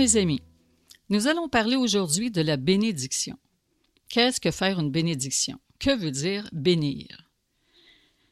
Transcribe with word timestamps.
Mes 0.00 0.16
amis. 0.16 0.40
Nous 1.10 1.26
allons 1.26 1.50
parler 1.50 1.76
aujourd'hui 1.76 2.30
de 2.30 2.40
la 2.40 2.56
bénédiction. 2.56 3.36
Qu'est-ce 4.08 4.40
que 4.40 4.50
faire 4.50 4.80
une 4.80 4.90
bénédiction? 4.90 5.60
Que 5.78 5.94
veut 5.94 6.10
dire 6.10 6.48
bénir? 6.52 7.28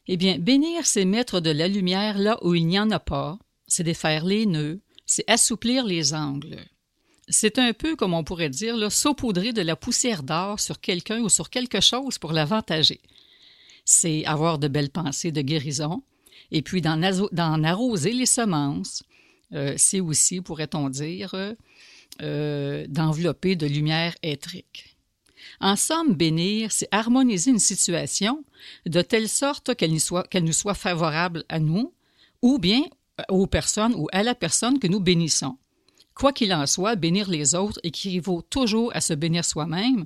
Eh 0.06 0.16
bien, 0.16 0.38
bénir, 0.38 0.86
c'est 0.86 1.04
mettre 1.04 1.40
de 1.40 1.50
la 1.50 1.68
lumière 1.68 2.16
là 2.16 2.38
où 2.40 2.54
il 2.54 2.66
n'y 2.66 2.80
en 2.80 2.90
a 2.90 2.98
pas, 2.98 3.38
c'est 3.66 3.82
défaire 3.82 4.24
les 4.24 4.46
nœuds, 4.46 4.80
c'est 5.04 5.30
assouplir 5.30 5.84
les 5.84 6.14
angles. 6.14 6.56
C'est 7.28 7.58
un 7.58 7.74
peu, 7.74 7.96
comme 7.96 8.14
on 8.14 8.24
pourrait 8.24 8.48
dire, 8.48 8.90
saupoudrer 8.90 9.52
de 9.52 9.60
la 9.60 9.76
poussière 9.76 10.22
d'or 10.22 10.60
sur 10.60 10.80
quelqu'un 10.80 11.20
ou 11.20 11.28
sur 11.28 11.50
quelque 11.50 11.82
chose 11.82 12.16
pour 12.16 12.32
l'avantager. 12.32 13.02
C'est 13.84 14.24
avoir 14.24 14.58
de 14.58 14.68
belles 14.68 14.88
pensées 14.88 15.32
de 15.32 15.42
guérison, 15.42 16.02
et 16.50 16.62
puis 16.62 16.80
d'en 16.80 17.02
arroser 17.62 18.14
les 18.14 18.24
semences. 18.24 19.02
Euh, 19.52 19.74
c'est 19.76 20.00
aussi, 20.00 20.40
pourrait-on 20.40 20.88
dire, 20.88 21.34
euh, 22.20 22.86
d'envelopper 22.88 23.56
de 23.56 23.66
lumière 23.66 24.14
étrique. 24.22 24.96
En 25.60 25.76
somme, 25.76 26.14
bénir, 26.14 26.72
c'est 26.72 26.88
harmoniser 26.90 27.50
une 27.50 27.58
situation 27.58 28.44
de 28.86 29.02
telle 29.02 29.28
sorte 29.28 29.74
qu'elle 29.74 29.92
nous, 29.92 30.42
nous 30.42 30.52
soit 30.52 30.74
favorable 30.74 31.44
à 31.48 31.58
nous, 31.58 31.92
ou 32.42 32.58
bien 32.58 32.82
aux 33.28 33.46
personnes 33.46 33.94
ou 33.96 34.08
à 34.12 34.22
la 34.22 34.34
personne 34.34 34.78
que 34.78 34.86
nous 34.86 35.00
bénissons. 35.00 35.56
Quoi 36.14 36.32
qu'il 36.32 36.52
en 36.52 36.66
soit, 36.66 36.96
bénir 36.96 37.30
les 37.30 37.54
autres 37.54 37.80
équivaut 37.82 38.42
toujours 38.42 38.94
à 38.94 39.00
se 39.00 39.14
bénir 39.14 39.44
soi-même, 39.44 40.04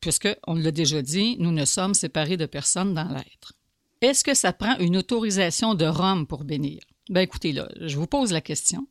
puisque, 0.00 0.28
on 0.46 0.54
l'a 0.54 0.70
déjà 0.70 1.02
dit, 1.02 1.36
nous 1.38 1.52
ne 1.52 1.64
sommes 1.64 1.94
séparés 1.94 2.38
de 2.38 2.46
personne 2.46 2.94
dans 2.94 3.08
l'être. 3.08 3.52
Est-ce 4.00 4.24
que 4.24 4.34
ça 4.34 4.54
prend 4.54 4.78
une 4.78 4.96
autorisation 4.96 5.74
de 5.74 5.84
Rome 5.84 6.26
pour 6.26 6.44
bénir? 6.44 6.80
Ben 7.10 7.22
écoutez, 7.22 7.50
là, 7.50 7.68
je 7.80 7.96
vous 7.96 8.06
pose 8.06 8.32
la 8.32 8.40
question. 8.40 8.86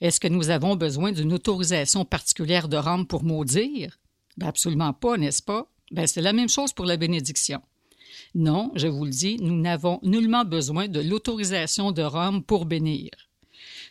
Est-ce 0.00 0.20
que 0.20 0.28
nous 0.28 0.48
avons 0.48 0.74
besoin 0.74 1.12
d'une 1.12 1.34
autorisation 1.34 2.06
particulière 2.06 2.66
de 2.66 2.78
Rome 2.78 3.06
pour 3.06 3.24
maudire? 3.24 3.98
Ben 4.38 4.46
absolument 4.46 4.94
pas, 4.94 5.18
n'est-ce 5.18 5.42
pas? 5.42 5.70
Ben 5.90 6.06
c'est 6.06 6.22
la 6.22 6.32
même 6.32 6.48
chose 6.48 6.72
pour 6.72 6.86
la 6.86 6.96
bénédiction. 6.96 7.60
Non, 8.34 8.72
je 8.74 8.88
vous 8.88 9.04
le 9.04 9.10
dis, 9.10 9.36
nous 9.42 9.60
n'avons 9.60 10.00
nullement 10.02 10.46
besoin 10.46 10.88
de 10.88 11.00
l'autorisation 11.00 11.92
de 11.92 12.02
Rome 12.02 12.42
pour 12.42 12.64
bénir. 12.64 13.10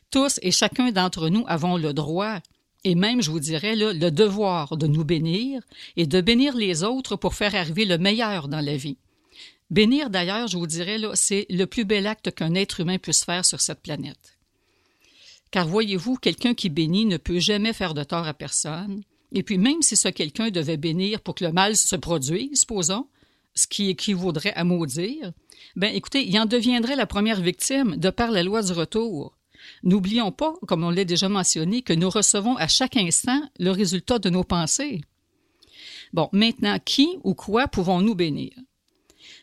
Tous 0.09 0.39
et 0.41 0.51
chacun 0.51 0.91
d'entre 0.91 1.29
nous 1.29 1.45
avons 1.47 1.77
le 1.77 1.93
droit, 1.93 2.39
et 2.83 2.95
même, 2.95 3.21
je 3.21 3.29
vous 3.29 3.39
dirais, 3.39 3.75
le 3.75 4.09
devoir 4.09 4.75
de 4.75 4.87
nous 4.87 5.03
bénir 5.03 5.61
et 5.97 6.07
de 6.07 6.19
bénir 6.19 6.55
les 6.55 6.83
autres 6.83 7.15
pour 7.15 7.35
faire 7.35 7.53
arriver 7.53 7.85
le 7.85 7.99
meilleur 7.99 8.47
dans 8.47 8.61
la 8.61 8.75
vie. 8.75 8.97
Bénir, 9.69 10.09
d'ailleurs, 10.09 10.47
je 10.47 10.57
vous 10.57 10.67
dirais, 10.67 10.97
c'est 11.13 11.45
le 11.49 11.65
plus 11.65 11.83
bel 11.83 12.07
acte 12.07 12.31
qu'un 12.31 12.55
être 12.55 12.79
humain 12.79 12.97
puisse 12.97 13.25
faire 13.25 13.43
sur 13.43 13.59
cette 13.59 13.81
planète. 13.81 14.37
Car 15.51 15.67
voyez-vous, 15.67 16.15
quelqu'un 16.15 16.53
qui 16.53 16.69
bénit 16.69 17.05
ne 17.05 17.17
peut 17.17 17.39
jamais 17.39 17.73
faire 17.73 17.93
de 17.93 18.03
tort 18.03 18.27
à 18.27 18.33
personne. 18.33 19.03
Et 19.33 19.43
puis 19.43 19.57
même 19.57 19.81
si 19.81 19.95
ce 19.97 20.07
quelqu'un 20.09 20.49
devait 20.49 20.77
bénir 20.77 21.21
pour 21.21 21.35
que 21.35 21.45
le 21.45 21.51
mal 21.51 21.75
se 21.75 21.95
produise, 21.95 22.59
supposons, 22.59 23.07
ce 23.55 23.67
qui 23.67 23.89
équivaudrait 23.89 24.53
à 24.53 24.63
maudire, 24.63 25.31
ben 25.75 25.93
écoutez, 25.93 26.25
il 26.27 26.39
en 26.39 26.45
deviendrait 26.45 26.95
la 26.95 27.05
première 27.05 27.41
victime 27.41 27.97
de 27.97 28.09
par 28.09 28.31
la 28.31 28.43
loi 28.43 28.61
du 28.61 28.71
retour. 28.71 29.37
N'oublions 29.83 30.31
pas, 30.31 30.53
comme 30.67 30.83
on 30.83 30.91
l'a 30.91 31.03
déjà 31.03 31.27
mentionné, 31.27 31.81
que 31.81 31.93
nous 31.93 32.09
recevons 32.09 32.55
à 32.55 32.67
chaque 32.67 32.95
instant 32.95 33.41
le 33.59 33.71
résultat 33.71 34.19
de 34.19 34.29
nos 34.29 34.43
pensées. 34.43 35.01
Bon, 36.13 36.29
maintenant, 36.31 36.77
qui 36.83 37.17
ou 37.23 37.33
quoi 37.33 37.67
pouvons-nous 37.67 38.15
bénir? 38.15 38.53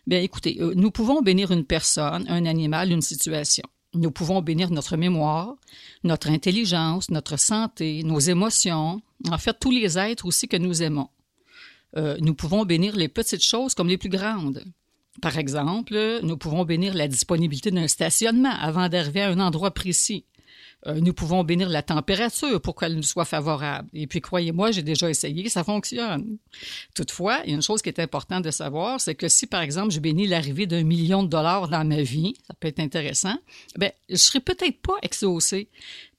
Bien, 0.06 0.20
écoutez, 0.20 0.58
euh, 0.60 0.72
nous 0.74 0.90
pouvons 0.90 1.22
bénir 1.22 1.50
une 1.50 1.64
personne, 1.64 2.24
un 2.28 2.46
animal, 2.46 2.90
une 2.90 3.02
situation. 3.02 3.64
Nous 3.94 4.10
pouvons 4.10 4.42
bénir 4.42 4.70
notre 4.70 4.96
mémoire, 4.96 5.54
notre 6.02 6.28
intelligence, 6.28 7.10
notre 7.10 7.38
santé, 7.38 8.02
nos 8.02 8.18
émotions, 8.18 9.00
en 9.30 9.38
fait 9.38 9.56
tous 9.60 9.70
les 9.70 9.98
êtres 9.98 10.26
aussi 10.26 10.48
que 10.48 10.56
nous 10.56 10.82
aimons. 10.82 11.08
Euh, 11.96 12.16
nous 12.20 12.34
pouvons 12.34 12.64
bénir 12.64 12.96
les 12.96 13.08
petites 13.08 13.44
choses 13.44 13.74
comme 13.74 13.88
les 13.88 13.98
plus 13.98 14.08
grandes. 14.08 14.64
Par 15.22 15.38
exemple, 15.38 16.20
nous 16.22 16.36
pouvons 16.36 16.64
bénir 16.64 16.92
la 16.94 17.06
disponibilité 17.06 17.70
d'un 17.70 17.86
stationnement 17.86 18.50
avant 18.50 18.88
d'arriver 18.88 19.22
à 19.22 19.30
un 19.30 19.38
endroit 19.38 19.70
précis. 19.72 20.24
Euh, 20.86 21.00
nous 21.00 21.14
pouvons 21.14 21.44
bénir 21.44 21.68
la 21.68 21.82
température 21.82 22.60
pour 22.60 22.74
qu'elle 22.74 22.94
nous 22.94 23.02
soit 23.02 23.24
favorable. 23.24 23.88
Et 23.94 24.06
puis, 24.06 24.20
croyez-moi, 24.20 24.70
j'ai 24.70 24.82
déjà 24.82 25.08
essayé, 25.08 25.48
ça 25.48 25.64
fonctionne. 25.64 26.36
Toutefois, 26.94 27.40
il 27.44 27.50
y 27.50 27.52
a 27.52 27.56
une 27.56 27.62
chose 27.62 27.82
qui 27.82 27.88
est 27.88 28.00
importante 28.00 28.44
de 28.44 28.50
savoir, 28.50 29.00
c'est 29.00 29.14
que 29.14 29.28
si, 29.28 29.46
par 29.46 29.62
exemple, 29.62 29.90
je 29.90 30.00
bénis 30.00 30.26
l'arrivée 30.26 30.66
d'un 30.66 30.84
million 30.84 31.22
de 31.22 31.28
dollars 31.28 31.68
dans 31.68 31.84
ma 31.84 32.02
vie, 32.02 32.34
ça 32.46 32.54
peut 32.58 32.68
être 32.68 32.80
intéressant, 32.80 33.36
ben, 33.76 33.92
je 34.08 34.16
serai 34.16 34.40
peut-être 34.40 34.80
pas 34.80 34.96
exaucé. 35.02 35.68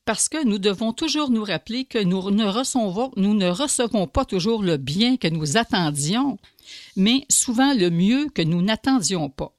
Parce 0.06 0.30
que 0.30 0.44
nous 0.46 0.60
devons 0.60 0.94
toujours 0.94 1.32
nous 1.32 1.44
rappeler 1.44 1.86
que 1.86 1.98
nous 1.98 2.30
ne 2.30 2.46
recevons, 2.46 3.12
nous 3.16 3.34
ne 3.34 3.50
recevons 3.50 4.06
pas 4.06 4.24
toujours 4.24 4.62
le 4.62 4.78
bien 4.78 5.18
que 5.18 5.28
nous 5.28 5.58
attendions, 5.58 6.38
mais 6.96 7.26
souvent 7.28 7.74
le 7.74 7.90
mieux 7.90 8.30
que 8.30 8.44
nous 8.44 8.62
n'attendions 8.62 9.30
pas. 9.30 9.52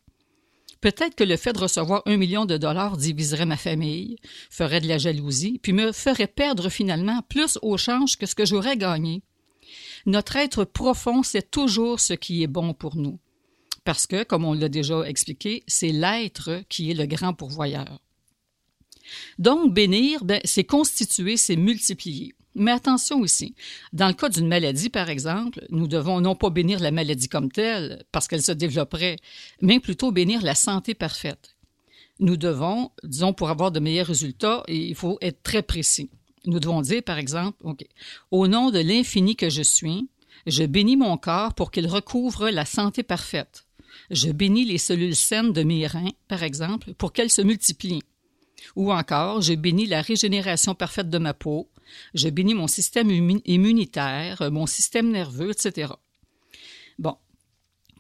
Peut-être 0.87 1.17
que 1.17 1.25
le 1.25 1.37
fait 1.37 1.53
de 1.53 1.59
recevoir 1.59 2.03
un 2.07 2.17
million 2.17 2.45
de 2.45 2.57
dollars 2.57 2.97
diviserait 2.97 3.45
ma 3.45 3.57
famille, 3.57 4.19
ferait 4.51 4.81
de 4.81 4.87
la 4.87 4.99
jalousie, 4.99 5.59
puis 5.61 5.73
me 5.73 5.91
ferait 5.91 6.29
perdre 6.29 6.69
finalement 6.69 7.23
plus 7.29 7.59
au 7.61 7.77
change 7.77 8.17
que 8.17 8.25
ce 8.25 8.37
que 8.37 8.47
j'aurais 8.47 8.77
gagné. 8.77 9.25
Notre 10.07 10.37
être 10.37 10.63
profond 10.63 11.25
sait 11.25 11.43
toujours 11.43 11.99
ce 11.99 12.13
qui 12.13 12.45
est 12.45 12.47
bon 12.47 12.73
pour 12.73 12.95
nous. 12.95 13.19
Parce 13.83 14.07
que, 14.07 14.23
comme 14.23 14.45
on 14.45 14.53
l'a 14.53 14.69
déjà 14.69 15.03
expliqué, 15.03 15.65
c'est 15.67 15.91
l'être 15.91 16.63
qui 16.69 16.93
est 16.93 16.95
le 16.95 17.07
grand 17.07 17.35
pourvoyeur. 17.35 17.99
Donc, 19.41 19.75
bénir, 19.75 20.25
ben, 20.25 20.41
c'est 20.45 20.63
constituer, 20.63 21.37
c'est 21.37 21.57
multiplier. 21.57 22.33
Mais 22.59 22.71
attention 22.71 23.21
aussi, 23.21 23.55
dans 23.93 24.09
le 24.09 24.15
cas 24.15 24.31
d'une 24.31 24.49
maladie, 24.49 24.89
par 24.89 25.11
exemple, 25.11 25.67
nous 25.69 25.87
devons 25.87 26.23
non 26.23 26.35
pas 26.35 26.49
bénir 26.49 26.81
la 26.81 26.91
maladie 26.91 27.29
comme 27.29 27.53
telle, 27.53 28.07
parce 28.13 28.29
qu'elle 28.29 28.43
se 28.43 28.53
développerait, 28.53 29.17
mais 29.61 29.79
plutôt 29.79 30.11
bénir 30.11 30.41
la 30.43 30.55
santé 30.55 30.95
parfaite. 30.95 31.55
Nous 32.19 32.39
devons, 32.39 32.93
disons, 33.05 33.35
pour 33.35 33.51
avoir 33.51 33.73
de 33.73 33.79
meilleurs 33.79 34.07
résultats, 34.07 34.63
il 34.69 34.95
faut 34.95 35.19
être 35.21 35.43
très 35.43 35.61
précis. 35.61 36.09
Nous 36.47 36.59
devons 36.59 36.81
dire, 36.81 37.03
par 37.03 37.19
exemple, 37.19 37.63
au 38.31 38.49
nom 38.49 38.71
de 38.71 38.79
l'infini 38.79 39.37
que 39.37 39.51
je 39.51 39.63
suis, 39.63 40.09
je 40.47 40.65
bénis 40.65 40.97
mon 40.97 41.19
corps 41.19 41.53
pour 41.53 41.71
qu'il 41.71 41.87
recouvre 41.87 42.49
la 42.49 42.65
santé 42.65 43.03
parfaite. 43.03 43.67
Je 44.11 44.31
bénis 44.31 44.65
les 44.65 44.79
cellules 44.79 45.17
saines 45.17 45.53
de 45.53 45.63
mes 45.63 45.87
reins, 45.87 46.13
par 46.27 46.43
exemple, 46.43 46.95
pour 46.95 47.13
qu'elles 47.13 47.31
se 47.31 47.43
multiplient. 47.43 48.03
Ou 48.77 48.93
encore, 48.93 49.43
je 49.43 49.53
bénis 49.53 49.87
la 49.87 50.01
régénération 50.01 50.75
parfaite 50.75 51.11
de 51.11 51.19
ma 51.19 51.35
peau, 51.35 51.69
je 52.15 52.29
bénis 52.29 52.55
mon 52.55 52.67
système 52.67 53.11
immunitaire, 53.45 54.43
euh, 54.43 54.51
mon 54.51 54.67
système 54.67 55.11
nerveux, 55.11 55.51
etc. 55.51 55.93
Bon. 56.99 57.17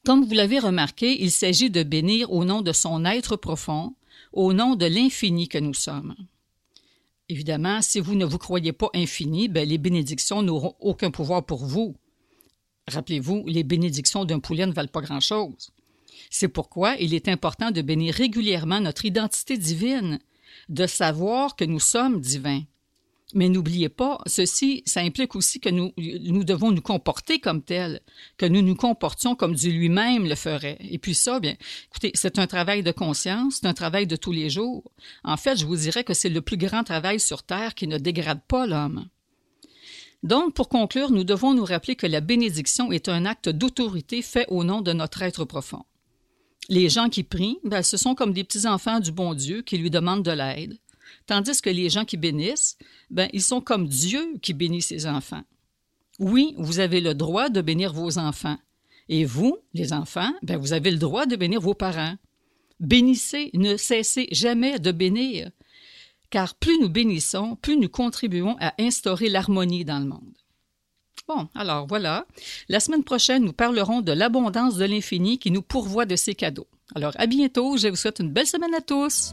Comme 0.04 0.24
vous 0.24 0.34
l'avez 0.34 0.58
remarqué, 0.58 1.20
il 1.22 1.30
s'agit 1.30 1.70
de 1.70 1.82
bénir 1.82 2.32
au 2.32 2.44
nom 2.44 2.62
de 2.62 2.72
son 2.72 3.04
être 3.04 3.36
profond, 3.36 3.94
au 4.32 4.52
nom 4.52 4.76
de 4.76 4.86
l'infini 4.86 5.48
que 5.48 5.58
nous 5.58 5.74
sommes. 5.74 6.14
Évidemment, 7.28 7.82
si 7.82 7.98
vous 7.98 8.14
ne 8.14 8.24
vous 8.24 8.38
croyez 8.38 8.72
pas 8.72 8.90
infini, 8.94 9.48
ben, 9.48 9.68
les 9.68 9.78
bénédictions 9.78 10.42
n'auront 10.42 10.76
aucun 10.78 11.10
pouvoir 11.10 11.44
pour 11.44 11.64
vous. 11.64 11.96
Rappelez-vous, 12.86 13.44
les 13.48 13.64
bénédictions 13.64 14.24
d'un 14.24 14.38
poulet 14.38 14.66
ne 14.66 14.72
valent 14.72 14.88
pas 14.88 15.00
grand-chose. 15.00 15.72
C'est 16.30 16.48
pourquoi 16.48 16.94
il 16.96 17.14
est 17.14 17.28
important 17.28 17.72
de 17.72 17.82
bénir 17.82 18.14
régulièrement 18.14 18.80
notre 18.80 19.04
identité 19.04 19.58
divine, 19.58 20.20
de 20.68 20.86
savoir 20.86 21.56
que 21.56 21.64
nous 21.64 21.80
sommes 21.80 22.20
divins, 22.20 22.62
mais 23.34 23.48
n'oubliez 23.48 23.88
pas, 23.88 24.20
ceci, 24.26 24.82
ça 24.86 25.00
implique 25.00 25.34
aussi 25.34 25.58
que 25.58 25.68
nous, 25.68 25.92
devons 26.44 26.70
nous 26.70 26.80
comporter 26.80 27.40
comme 27.40 27.62
tels, 27.62 28.00
que 28.36 28.46
nous 28.46 28.62
nous 28.62 28.76
comportions 28.76 29.34
comme 29.34 29.54
Dieu 29.54 29.72
lui-même 29.72 30.28
le 30.28 30.36
ferait. 30.36 30.78
Et 30.80 30.98
puis 30.98 31.14
ça, 31.14 31.40
bien, 31.40 31.56
écoutez, 31.90 32.12
c'est 32.14 32.38
un 32.38 32.46
travail 32.46 32.82
de 32.82 32.92
conscience, 32.92 33.58
c'est 33.60 33.66
un 33.66 33.74
travail 33.74 34.06
de 34.06 34.16
tous 34.16 34.32
les 34.32 34.48
jours. 34.48 34.84
En 35.24 35.36
fait, 35.36 35.56
je 35.58 35.66
vous 35.66 35.76
dirais 35.76 36.04
que 36.04 36.14
c'est 36.14 36.28
le 36.28 36.40
plus 36.40 36.56
grand 36.56 36.84
travail 36.84 37.18
sur 37.18 37.42
Terre 37.42 37.74
qui 37.74 37.88
ne 37.88 37.98
dégrade 37.98 38.42
pas 38.46 38.66
l'homme. 38.66 39.08
Donc, 40.22 40.54
pour 40.54 40.68
conclure, 40.68 41.10
nous 41.10 41.24
devons 41.24 41.52
nous 41.52 41.64
rappeler 41.64 41.96
que 41.96 42.06
la 42.06 42.20
bénédiction 42.20 42.92
est 42.92 43.08
un 43.08 43.26
acte 43.26 43.48
d'autorité 43.48 44.22
fait 44.22 44.46
au 44.48 44.64
nom 44.64 44.82
de 44.82 44.92
notre 44.92 45.22
être 45.22 45.44
profond. 45.44 45.84
Les 46.68 46.88
gens 46.88 47.08
qui 47.08 47.22
prient, 47.22 47.58
ben, 47.64 47.82
ce 47.82 47.96
sont 47.96 48.14
comme 48.14 48.32
des 48.32 48.44
petits-enfants 48.44 48.98
du 48.98 49.12
bon 49.12 49.34
Dieu 49.34 49.62
qui 49.62 49.78
lui 49.78 49.90
demandent 49.90 50.24
de 50.24 50.32
l'aide. 50.32 50.78
Tandis 51.26 51.60
que 51.60 51.70
les 51.70 51.90
gens 51.90 52.04
qui 52.04 52.16
bénissent, 52.16 52.76
ben, 53.10 53.28
ils 53.32 53.42
sont 53.42 53.60
comme 53.60 53.88
Dieu 53.88 54.38
qui 54.42 54.54
bénit 54.54 54.82
ses 54.82 55.06
enfants. 55.06 55.42
Oui, 56.18 56.54
vous 56.58 56.78
avez 56.78 57.00
le 57.00 57.14
droit 57.14 57.48
de 57.48 57.60
bénir 57.60 57.92
vos 57.92 58.18
enfants. 58.18 58.58
Et 59.08 59.24
vous, 59.24 59.58
les 59.74 59.92
enfants, 59.92 60.32
ben, 60.42 60.56
vous 60.56 60.72
avez 60.72 60.90
le 60.90 60.98
droit 60.98 61.26
de 61.26 61.36
bénir 61.36 61.60
vos 61.60 61.74
parents. 61.74 62.16
Bénissez, 62.80 63.50
ne 63.54 63.76
cessez 63.76 64.28
jamais 64.32 64.78
de 64.78 64.92
bénir, 64.92 65.50
car 66.30 66.54
plus 66.54 66.78
nous 66.80 66.90
bénissons, 66.90 67.56
plus 67.56 67.76
nous 67.76 67.88
contribuons 67.88 68.56
à 68.60 68.74
instaurer 68.78 69.28
l'harmonie 69.28 69.84
dans 69.84 69.98
le 69.98 70.06
monde. 70.06 70.34
Bon, 71.28 71.48
alors 71.54 71.86
voilà. 71.86 72.26
La 72.68 72.78
semaine 72.80 73.02
prochaine, 73.02 73.44
nous 73.44 73.52
parlerons 73.52 74.00
de 74.00 74.12
l'abondance 74.12 74.76
de 74.76 74.84
l'infini 74.84 75.38
qui 75.38 75.50
nous 75.50 75.62
pourvoit 75.62 76.06
de 76.06 76.16
ses 76.16 76.34
cadeaux. 76.34 76.68
Alors 76.94 77.12
à 77.16 77.26
bientôt, 77.26 77.76
je 77.76 77.88
vous 77.88 77.96
souhaite 77.96 78.20
une 78.20 78.30
belle 78.30 78.46
semaine 78.46 78.74
à 78.74 78.80
tous. 78.80 79.32